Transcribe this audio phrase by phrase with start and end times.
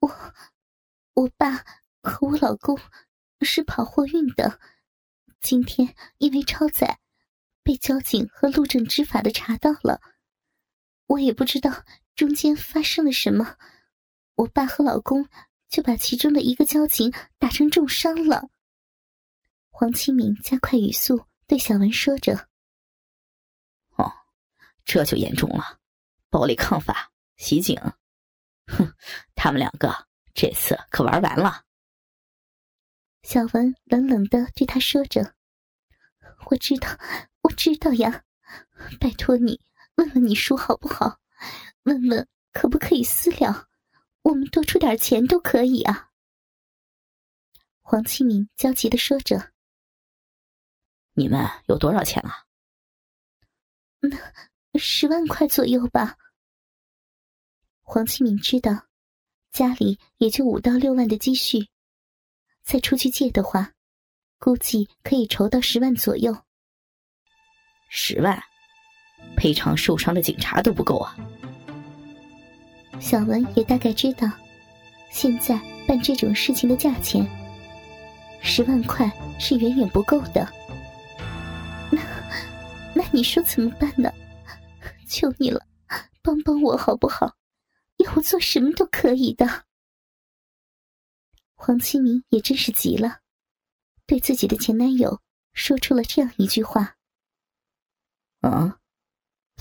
[0.00, 0.34] 我
[1.14, 1.64] 我爸
[2.02, 2.78] 和我老公
[3.40, 4.60] 是跑货运的，
[5.40, 7.00] 今天因为超载，
[7.62, 10.00] 被交警和路政执法的查到了。
[11.06, 11.84] 我也不知道
[12.14, 13.56] 中间发生了什么，
[14.34, 15.28] 我爸和老公
[15.68, 18.48] 就把其中的一个交警打成重伤了。
[19.70, 22.48] 黄启明加快语速对小文说着
[23.96, 24.12] ：“哦，
[24.84, 25.78] 这就严重了，
[26.30, 27.80] 暴力抗法，袭警。
[28.68, 28.94] 哼，
[29.34, 31.64] 他们两个这次可玩完了。”
[33.22, 35.34] 小文冷冷的对他说着
[36.50, 36.88] ：“我知道，
[37.42, 38.24] 我知道呀，
[39.00, 39.60] 拜托你。”
[39.96, 41.18] 问问你叔好不好？
[41.82, 43.66] 问问可不可以私了？
[44.22, 46.10] 我们多出点钱都可以啊。
[47.80, 49.52] 黄启明焦急的说着
[51.14, 52.44] ：“你们有多少钱啊
[54.72, 56.16] ？”“那十万块左右吧。”
[57.90, 58.82] 黄启明知道
[59.50, 61.68] 家里也就五到六万的积蓄，
[62.62, 63.72] 再出去借的话，
[64.38, 66.36] 估计可以筹到十万左右。
[67.88, 68.38] 十万。
[69.38, 71.16] 赔偿受伤的警察都不够啊！
[73.00, 74.30] 小文也大概知道，
[75.10, 77.26] 现在办这种事情的价钱，
[78.42, 79.10] 十万块
[79.40, 80.46] 是远远不够的。
[81.90, 82.02] 那，
[82.94, 84.12] 那你说怎么办呢？
[85.08, 85.64] 求你了，
[86.22, 87.34] 帮帮我好不好？
[88.18, 89.64] 我做什么都可以的。
[91.54, 93.20] 黄清明也真是急了，
[94.06, 96.96] 对自己的前男友说出了这样一句话
[98.42, 98.76] ：“嗯。”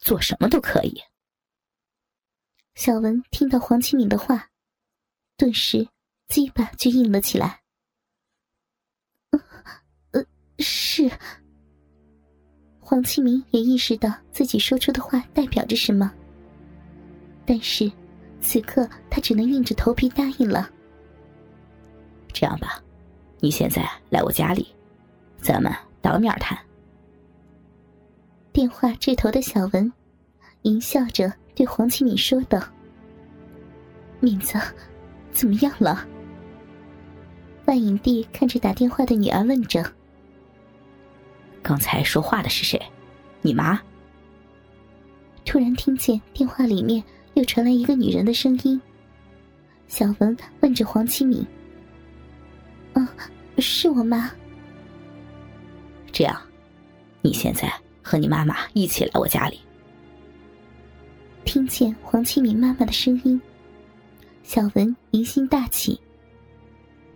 [0.00, 1.02] 做什么都可以。
[2.74, 4.48] 小文听到黄清明的话，
[5.36, 5.86] 顿时
[6.28, 7.62] 鸡巴就硬了起来。
[9.30, 10.24] 呃，
[10.58, 11.10] 是。
[12.80, 16.10] 黄清明也意识到自己说出的话代表着什么，
[17.46, 17.90] 但是
[18.42, 20.68] 此刻他只能硬着头皮答应了。
[22.32, 22.82] 这样吧，
[23.40, 24.66] 你现在来我家里，
[25.38, 26.58] 咱们当面谈。
[28.52, 29.90] 电话这头的小文，
[30.62, 32.60] 淫笑着对黄启敏说道
[34.20, 34.58] ：“敏子，
[35.30, 36.06] 怎么样了？”
[37.64, 39.82] 万影帝看着打电话的女儿问着
[41.62, 42.80] ：“刚才说话的是谁？
[43.40, 43.80] 你妈？”
[45.46, 47.02] 突然听见电话里面
[47.34, 48.80] 又传来一个女人的声音。
[49.88, 51.46] 小文问着黄启敏
[52.94, 53.06] ：“嗯，
[53.58, 54.30] 是我妈。”
[56.12, 56.40] 这样，
[57.20, 57.72] 你现在？
[58.04, 59.60] 和你妈妈一起来我家里。
[61.44, 63.40] 听见黄启敏妈妈的声音，
[64.42, 65.98] 小文疑心大起。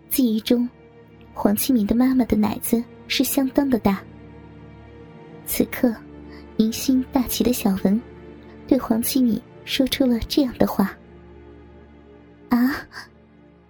[0.09, 0.67] 记忆中，
[1.33, 4.01] 黄启敏的妈妈的奶子是相当的大。
[5.45, 5.93] 此刻，
[6.55, 8.01] 疑心大起的小文，
[8.65, 10.97] 对黄启明说出了这样的话
[12.49, 12.87] ：“啊，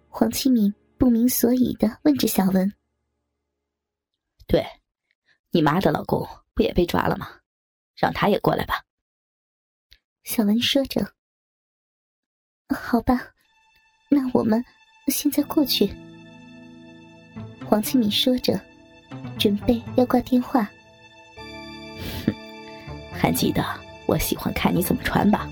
[0.09, 2.71] 黄启明不明所以的问着小文。
[4.45, 4.65] 对，
[5.51, 7.39] 你妈的老公不也被抓了吗？
[7.95, 8.83] 让他也过来吧。
[10.25, 11.13] 小文说着
[12.75, 13.33] ：“好吧，
[14.09, 14.63] 那我们
[15.07, 15.89] 现在过去。”
[17.65, 18.59] 黄启敏说着，
[19.39, 20.69] 准备要挂电话。
[23.19, 23.61] 还记得
[24.07, 25.45] 我喜欢看你怎么穿吧？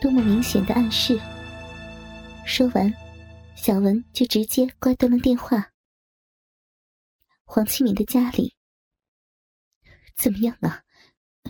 [0.00, 1.20] 多么明显的暗示！
[2.46, 2.92] 说完，
[3.54, 5.70] 小文就直接挂断了电话。
[7.44, 8.54] 黄启敏的家里
[10.16, 10.82] 怎么样啊？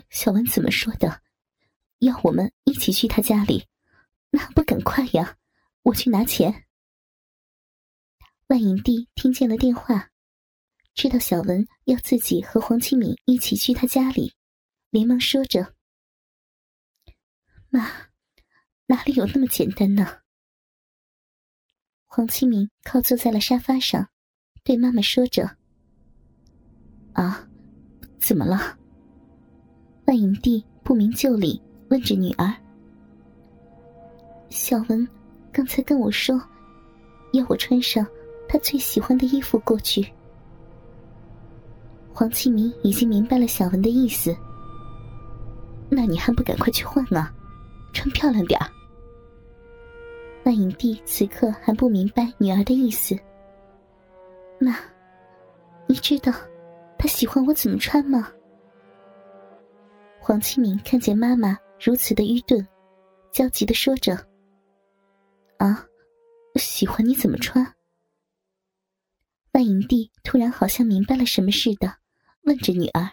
[0.09, 1.21] 小文怎么说的？
[1.99, 3.65] 要我们一起去他家里，
[4.31, 5.37] 那不赶快呀？
[5.83, 6.65] 我去拿钱。
[8.47, 10.09] 万影帝听见了电话，
[10.93, 14.33] 知道小文要自己和黄启敏一起去他家里，
[14.91, 15.73] 连忙说着
[17.71, 17.87] ：“妈，
[18.87, 20.05] 哪里有那么简单呢？”
[22.05, 24.09] 黄清明靠坐在了沙发上，
[24.65, 25.49] 对妈妈说着。
[27.13, 27.47] 啊，
[28.19, 28.77] 怎么了？
[30.07, 32.53] 万影帝不明就里问着女儿。
[34.49, 35.07] 小文
[35.53, 36.37] 刚才跟我说，
[37.31, 38.05] 要我穿上
[38.49, 40.05] 他最喜欢的衣服过去。
[42.13, 44.35] 黄清明已经明白了小文的意思，
[45.93, 47.31] 那你还不赶快去换啊，
[47.91, 48.65] 穿漂亮点儿。
[50.45, 53.15] 万影帝此刻还不明白女儿的意思，
[54.57, 54.73] 那，
[55.87, 56.31] 你知道？
[56.97, 58.31] 他喜欢我怎么穿吗？
[60.19, 62.65] 黄清明看见妈妈如此的愚钝，
[63.31, 64.15] 焦急的说着
[65.57, 65.85] ：“啊，
[66.53, 67.65] 我喜欢你怎么穿？”
[69.53, 71.91] 万影帝突然好像明白了什么似的，
[72.43, 73.09] 问着女儿：“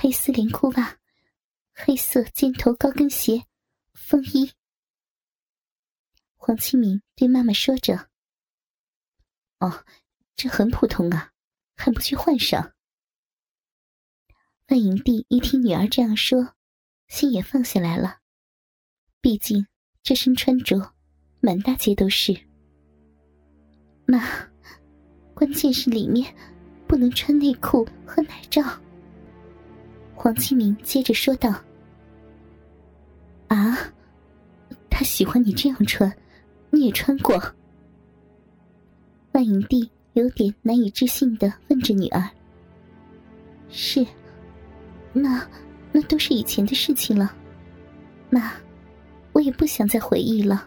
[0.00, 0.96] 黑丝连裤袜，
[1.74, 3.42] 黑色尖头高跟鞋，
[3.94, 4.52] 风衣。
[6.36, 8.08] 黄清明对妈妈说着
[9.58, 9.84] ：“哦，
[10.36, 11.32] 这很普通啊，
[11.76, 12.74] 还不去换上？”
[14.70, 16.54] 万影帝一听女儿这样说，
[17.08, 18.20] 心也放下来了。
[19.20, 19.66] 毕竟
[20.04, 20.94] 这身穿着，
[21.40, 22.32] 满大街都是。
[24.06, 24.48] 妈，
[25.34, 26.32] 关键是里面
[26.86, 28.62] 不能穿内裤和奶罩。
[30.20, 31.54] 黄清明接着说道
[33.46, 33.78] ：“啊，
[34.90, 36.12] 他喜欢你这样穿。”
[36.70, 37.40] 你也穿过？
[39.32, 42.28] 万影帝有点难以置信的问着女儿
[43.70, 44.04] ：“是，
[45.12, 45.48] 那
[45.92, 47.32] 那都是以前的事情了。
[48.28, 48.52] 妈，
[49.32, 50.66] 我也不想再回忆了。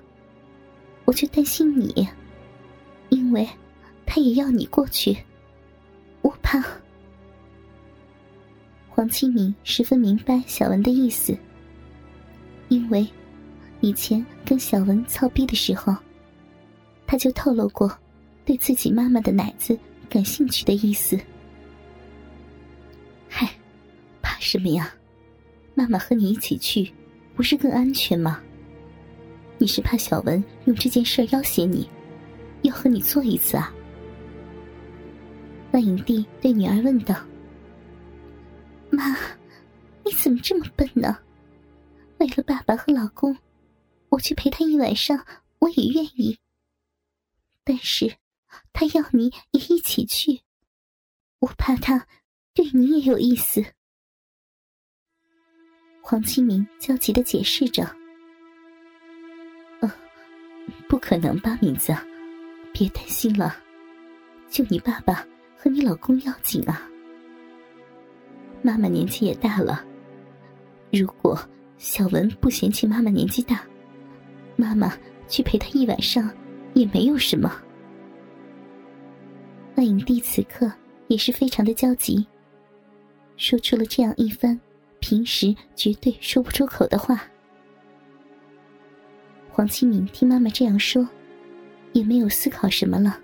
[1.05, 2.07] 我就担心你，
[3.09, 3.47] 因为
[4.05, 5.15] 他也要你过去，
[6.21, 6.63] 我怕。”
[9.01, 11.35] 王清明十分明白小文的意思，
[12.69, 13.07] 因为。
[13.79, 15.95] 以前跟小文操逼的时候，
[17.07, 17.91] 他就透露过
[18.45, 19.75] 对自己妈妈的奶子
[20.07, 21.19] 感兴趣的意思。
[23.27, 23.49] 嗨，
[24.21, 24.93] 怕什么呀？
[25.73, 26.93] 妈妈和你一起去，
[27.35, 28.39] 不是更安全吗？
[29.57, 31.89] 你是怕小文用这件事要挟你，
[32.61, 33.73] 要和你做一次啊？
[35.71, 37.15] 万影帝对女儿问道
[38.91, 39.17] ：“妈，
[40.05, 41.17] 你怎么这么笨呢？
[42.19, 43.37] 为了爸爸和老公。”
[44.11, 45.25] 我去陪他一晚上，
[45.59, 46.37] 我也愿意。
[47.63, 48.17] 但是，
[48.73, 50.41] 他要你也一起去，
[51.39, 52.05] 我怕他
[52.53, 53.63] 对你也有意思。
[56.01, 57.83] 黄清明焦急的解释着
[59.79, 59.89] ：“呃，
[60.89, 61.95] 不可能吧，名字，
[62.73, 63.55] 别担心了，
[64.49, 66.90] 就你爸爸和你老公要紧啊。
[68.61, 69.83] 妈妈年纪也大了，
[70.91, 71.39] 如果
[71.77, 73.63] 小文不嫌弃妈妈年纪大。”
[74.57, 74.95] 妈妈
[75.27, 76.29] 去陪他一晚上，
[76.75, 77.51] 也没有什么。
[79.75, 80.71] 万影帝此刻
[81.07, 82.23] 也是非常的焦急，
[83.37, 84.59] 说出了这样一番
[84.99, 87.23] 平时绝对说不出口的话。
[89.49, 91.07] 黄清明听妈妈这样说，
[91.93, 93.17] 也没有思考什么了，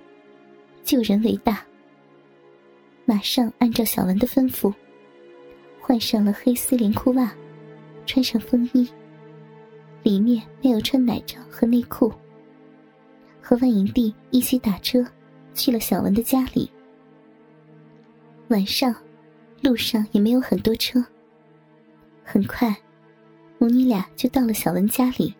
[0.83, 1.63] 救人为大，
[3.05, 4.73] 马上按照小文的吩咐，
[5.87, 7.31] 换上了黑丝连裤袜，
[8.05, 8.85] 穿上风衣。
[10.03, 12.13] 里面没有穿奶罩和内裤，
[13.41, 15.01] 和万影帝一起打车
[15.53, 16.69] 去了小文的家里。
[18.49, 18.93] 晚上，
[19.61, 21.01] 路上也没有很多车。
[22.21, 22.75] 很快，
[23.57, 25.33] 母女俩就到了小文家里。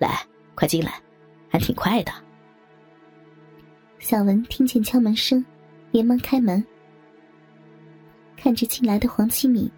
[0.00, 0.26] 来，
[0.56, 1.00] 快进来，
[1.48, 2.10] 还挺快的。
[4.00, 5.44] 小文听见敲门声，
[5.92, 6.64] 连忙开门，
[8.44, 9.72] 看着进来的黄启敏，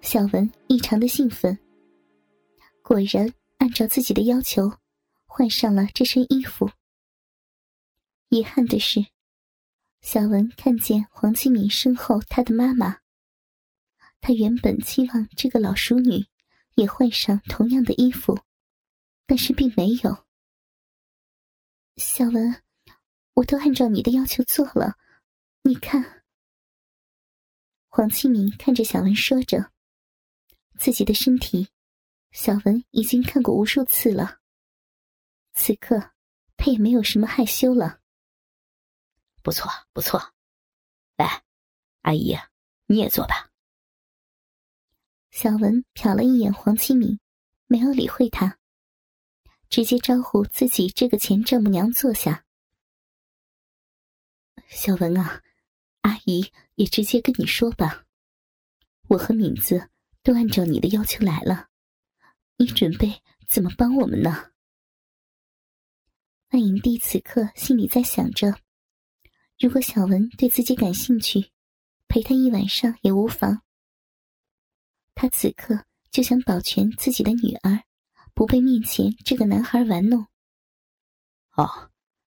[0.00, 1.56] 小文异常的兴奋。
[2.82, 4.68] 果然按照自己的要求，
[5.26, 6.68] 换上了这身衣服。
[8.30, 9.06] 遗憾的是，
[10.00, 12.98] 小文看见黄启敏身后他的妈妈。
[14.20, 16.26] 他原本期望这个老熟女
[16.74, 18.36] 也换上同样的衣服，
[19.24, 20.26] 但是并没有。
[21.94, 22.60] 小文，
[23.34, 24.96] 我都按照你的要求做了，
[25.62, 26.17] 你看。
[27.98, 29.72] 黄清明看着小文，说着，
[30.78, 31.68] 自己的身体。
[32.30, 34.38] 小文已经看过无数次了，
[35.52, 36.12] 此刻
[36.56, 37.98] 他也没有什么害羞了。
[39.42, 40.32] 不错，不错，
[41.16, 41.42] 来，
[42.02, 42.38] 阿姨，
[42.86, 43.50] 你也坐吧。
[45.32, 47.18] 小文瞟了一眼黄启敏，
[47.66, 48.60] 没有理会他，
[49.68, 52.44] 直接招呼自己这个前丈母娘坐下。
[54.68, 55.42] 小文啊，
[56.02, 58.04] 阿姨也直接跟你说吧，
[59.08, 59.90] 我和敏子
[60.22, 61.66] 都按照你的要求来了。
[62.56, 64.52] 你准备怎么帮我们呢？
[66.52, 68.60] 万影帝此刻心里在想着：
[69.58, 71.50] 如果小文对自己感兴趣，
[72.06, 73.60] 陪他一晚上也无妨。
[75.16, 77.82] 他此刻就想保全自己的女儿，
[78.34, 80.24] 不被面前这个男孩玩弄。
[81.56, 81.90] 哦，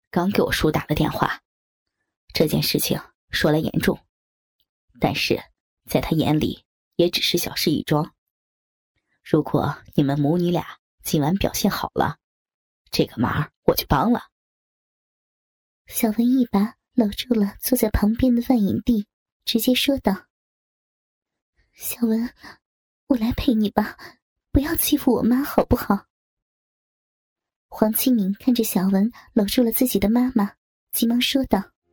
[0.09, 1.43] 刚给我叔打了电话，
[2.33, 2.97] 这件事情
[3.29, 3.99] 说来严重，
[4.99, 5.41] 但是
[5.89, 8.13] 在他眼里也只是小事一桩。
[9.23, 12.17] 如果你们母女俩今晚表现好了，
[12.91, 14.21] 这个忙我就帮了。
[15.85, 19.07] 小文一把搂住了坐在旁边的万影帝，
[19.45, 20.25] 直接说道
[21.73, 22.33] ：“小文，
[23.07, 23.97] 我来陪你吧，
[24.51, 26.07] 不要欺负我妈，好不好？”
[27.69, 30.55] 黄清明看着小文搂住了自己的妈妈，
[30.91, 31.71] 急忙说道：“